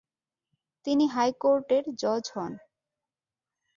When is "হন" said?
2.35-2.53